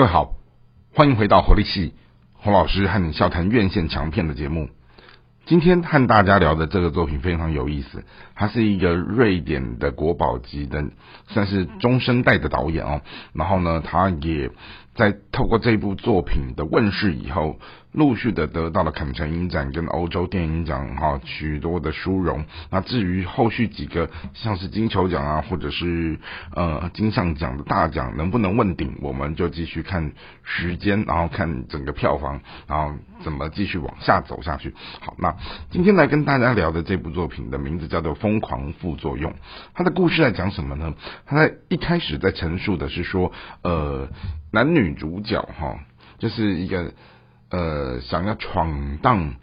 [0.00, 0.34] 各位好，
[0.94, 1.92] 欢迎回到活力系
[2.32, 4.70] 洪老师和你笑谈院线强片的节目。
[5.44, 8.02] 今天和大家聊的这个作品非常有意思，
[8.34, 10.82] 他是一个瑞典的国宝级的，
[11.28, 13.02] 算是中生代的导演哦。
[13.34, 14.50] 然后呢，他也
[15.00, 17.58] 在透过这部作品的问世以后。
[17.92, 22.44] 陆续的得到了坎城影展跟欧洲电影奖哈许多的殊荣。
[22.70, 26.16] 那至于后续几个像是金球奖啊，或者是
[26.54, 30.12] 呃金像奖的大奖能不能问鼎，我们就继续看
[30.44, 32.94] 时间，然后看整个票房，然后
[33.24, 34.72] 怎么继续往下走下去。
[35.00, 35.34] 好，那
[35.70, 39.32] 今天来跟大家聊的这部作品的名字叫做《疯狂副作用》。
[39.74, 40.94] 它的故事在讲什么呢？
[41.26, 43.32] 它在一开始在陈述的是说，
[43.64, 44.08] 呃，
[44.50, 45.78] 男女主角哈，
[46.18, 46.92] 就是一个。
[47.52, 49.34] 呃，想要闯荡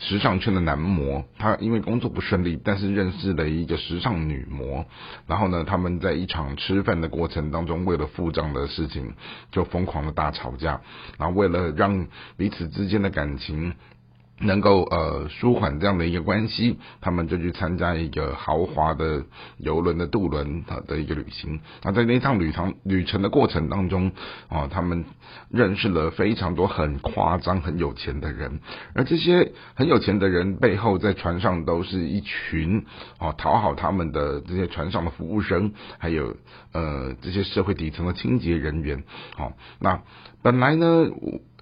[0.00, 4.84] 时尚圈的男模，他因为工作不顺利，但是认识了一个时尚女模，
[5.28, 9.14] 然后呢，他们在一场吃饭的过程当中，为了付账的事情
[9.52, 10.80] 就疯狂的大吵架，
[11.20, 13.74] 然后为了让彼此之间的感情。
[14.42, 19.24] 能够呃舒缓这样的一个关系，他们就去参加一个豪华的
[19.58, 21.60] 游轮的渡轮啊的一个旅行。
[21.82, 24.12] 那在那趟旅程旅程的过程当中
[24.48, 25.04] 啊，他们
[25.48, 28.60] 认识了非常多很夸张很有钱的人，
[28.94, 32.84] 而这些很有钱的人背后，在船上都是一群
[33.18, 36.36] 啊讨好他们的这些船上的服务生，还有
[36.72, 39.04] 呃这些社会底层的清洁人员。
[39.36, 40.02] 好，那
[40.42, 41.06] 本来呢，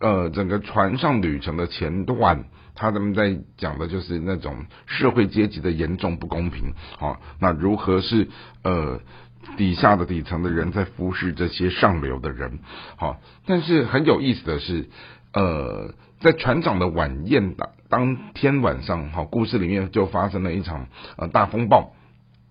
[0.00, 2.44] 呃，整个船上旅程的前段。
[2.80, 8.28] 他们在讲的就是那种社会阶级的严重不公平，好，那如何是
[8.62, 9.00] 呃
[9.56, 12.60] 底下的底层的人在服侍这些上流的人，
[12.96, 14.88] 好，但是很有意思的是，
[15.34, 20.86] 呃，在船长的晚宴的当天晚上，好，故事里面就发生了一场
[21.16, 21.92] 呃大风暴，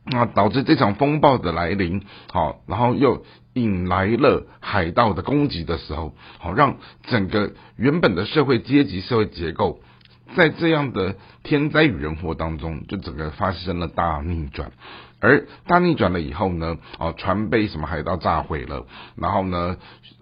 [0.05, 9.79] 那导致这场风暴的来临，好，然后又引来了海盗的攻击的时候，好，让整个原本的社会阶级社会结构。
[10.35, 14.71] 在这样的天灾与人祸当中，就整个发生了大逆转，
[15.19, 18.85] 而大逆转了以后呢，哦，船被什么海盗炸毁了，
[19.15, 19.77] 然后呢，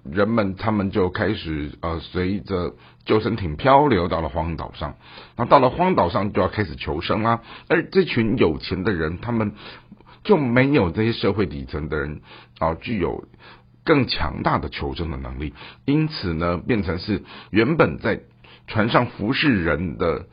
[0.09, 2.75] 人们他们就开始呃，随着
[3.05, 4.95] 救生艇漂流到了荒岛上，
[5.35, 9.53] 那到了荒岛上就要开始求生啦，而这群有钱的人，他们
[10.23, 12.21] 就没有这些社会底层的人
[12.59, 13.25] 啊，具有
[13.83, 15.53] 更强大的求生的能力，
[15.85, 18.21] 因此呢，变成是原本在。
[18.67, 20.27] 船上服侍人的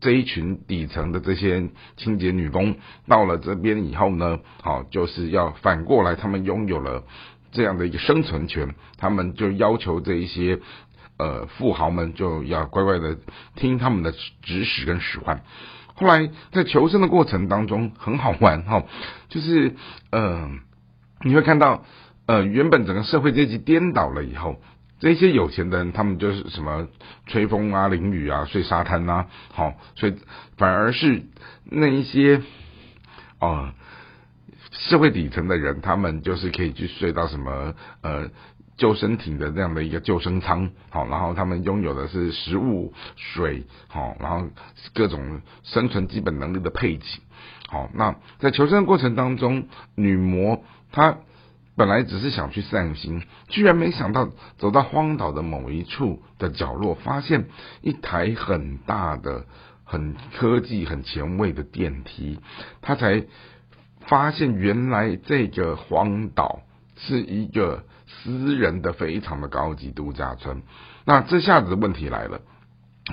[0.00, 2.74] 这一群底层的这些清洁女工，
[3.06, 7.04] 到了这边以后呢，好就是要反过来，他们拥有了
[7.52, 10.58] 这样的一个生存权，他们就要求这一些
[11.18, 13.16] 呃富豪们就要乖乖的
[13.54, 15.44] 听他们的指使跟使唤。
[15.94, 18.82] 后来在求生的过程当中很好玩哈，
[19.28, 19.76] 就是
[20.10, 20.50] 呃
[21.22, 21.84] 你会看到
[22.26, 24.60] 呃原本整个社会阶级颠倒了以后。
[25.00, 26.86] 这些有钱的人，他们就是什么
[27.26, 30.14] 吹风啊、淋雨啊、睡沙滩呐，好，所以
[30.58, 31.22] 反而是
[31.64, 32.42] 那一些
[33.40, 33.72] 哦
[34.70, 38.28] 社会底层的人，他们就是可以去睡到什么呃
[38.76, 44.48] 救生艇的这样的一个救生舱，好，然后他们拥有的是食物、水，好，然后
[44.92, 47.04] 各种生存基本能力的配给，
[47.68, 50.62] 好，那在求生过程当中，女魔
[50.92, 51.16] 她。
[51.80, 57.46] 本来只是想去散心，居然没想到走到荒岛的某一处的角落，发现
[57.80, 59.46] 一台很大的、
[59.84, 62.38] 很科技、很前卫的电梯。
[62.82, 63.24] 他才
[64.00, 66.60] 发现，原来这个荒岛
[66.98, 70.62] 是一个私人的、非常的高级度假村。
[71.06, 72.42] 那这下子问题来了，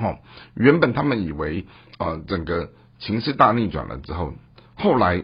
[0.01, 0.17] 哦，
[0.55, 1.65] 原本他们以为
[1.99, 4.33] 呃整个情势大逆转了之后，
[4.75, 5.23] 后来。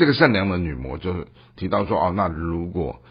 [0.00, 3.02] 这个善良的女魔就是提到说：“哦，那如果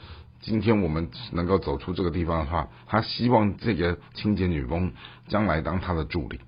[0.41, 4.91] 今天我们能够走出这个地方的话，她希望这个清洁女工
[5.27, 6.39] 将来当她的助理。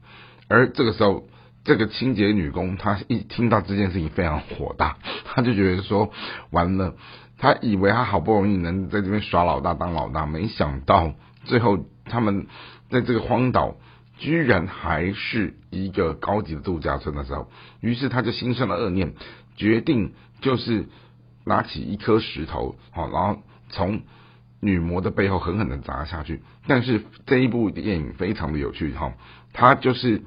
[0.47, 1.28] 而这个时候，
[1.63, 6.09] 这个清洁女工她一听到这件事情非常火大，她就觉得说
[6.50, 6.96] 完了，
[7.38, 11.14] 她以为她好不容易能在这边耍老大当老大，没想到
[11.46, 12.47] 最后他们
[12.90, 13.76] 在这个荒岛
[14.17, 19.14] 居然还是一个高级的度假村的时候，于是她就心生了恶念。”
[19.56, 20.86] 决定就是
[21.46, 24.02] 拿起一颗石头，好，然后从
[24.59, 26.42] 女魔的背后狠狠的砸下去。
[26.68, 29.14] 但是这一部电影非常的有趣，哈，
[29.53, 30.22] 它就是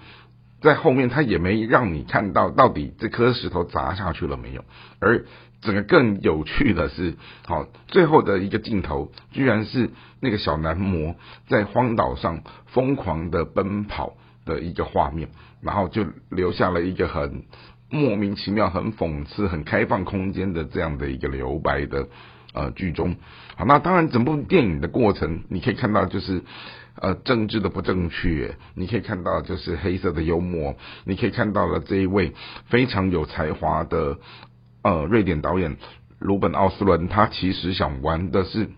[0.60, 4.64] 在后面，它也没让你看到到底这颗石头砸下去了没有。
[5.00, 5.24] 而
[5.60, 7.14] 整个更有趣的是，
[7.46, 9.90] 好，最后的一个镜头，居然是
[10.20, 11.14] 那个小男模
[11.48, 15.28] 在荒岛上疯狂的奔跑的一个画面，
[15.62, 17.44] 然后就留下了一个很。
[17.90, 22.08] 莫名其妙、很讽刺、很开放空间的这样的一个留白的
[22.52, 23.16] 呃剧中。
[23.56, 26.42] 好，那当然整部电影的过程，你可以看到就是
[27.00, 32.32] 呃政治的不正确，你可以看到就是黑色的幽默，你可以看到了这一位
[32.66, 34.18] 非常有才华的
[34.82, 35.76] 呃瑞典导演
[36.18, 38.70] 鲁本奥斯伦，他其实想玩的是。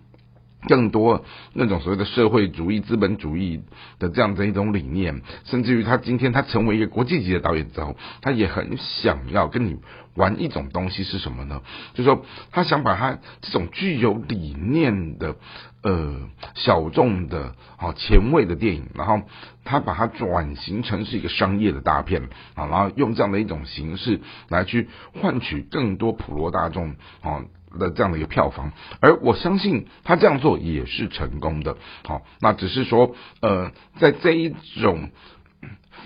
[0.69, 3.63] 更多那种所谓的社会主义、资本主义
[3.99, 9.77] 的这样的一种理念，甚至于他今天他成为一个国际级的导演之后，他也很想要跟你
[10.15, 11.63] 玩一种东西是什么呢？
[11.95, 15.37] 就是说他想把他这种具有理念的、
[15.83, 19.23] 呃小众的、好前卫的电影，然后
[19.65, 22.23] 他把它转型成是一个商业的大片
[22.55, 27.45] 啊，然后用这样的一种形式来去换取更多普罗大众啊。
[27.77, 31.77] 的这样的一个票房，而我相信他这样做也是成功的。
[32.05, 35.11] 好，那只是说，呃，在这一种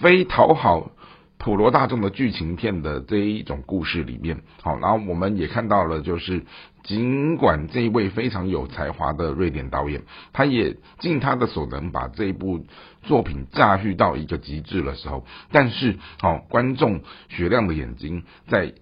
[0.01, 0.91] 非讨好
[1.39, 6.45] 普罗大众的剧情片的这一种故事里面，好，然后我们也看到了，就是
[6.83, 10.03] 尽管这一位非常有才华的瑞典导演，
[10.33, 12.67] 他也尽他的所能把这一部
[13.03, 18.75] 作品驾驭到一个极致的时候，但是，好，观众雪亮的眼睛在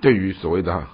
[0.00, 0.86] 对于所谓的。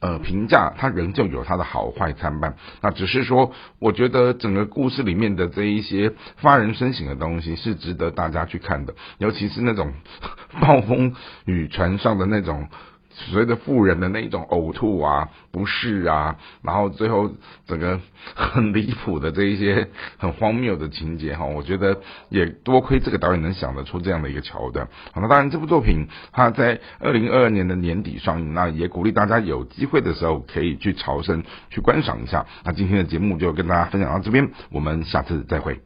[0.00, 9.92] 呃，评价它仍旧有它的好坏参半，那只是说，我觉得整个故事里面的这一些发人深省的东西是值得大家去看的，尤其是那种
[10.60, 11.14] 暴风
[11.44, 12.68] 雨船上的那种。
[13.18, 17.30] 随着富人的那一种呕吐啊、不适啊，然后最后
[17.66, 17.98] 整个
[18.34, 21.98] 很离谱的这一些 很荒谬的情节哈，我觉得
[22.28, 24.86] 也多亏这个导演能想得出这样的一个桥段。
[25.12, 32.44] 好，那当然这部作品它在二零二二年的年底上映，那也鼓励大家有机会的时候可以去朝圣去观赏一下。
[32.64, 35.85] 那今天的节目就跟大家分享到这边，我们下次再会。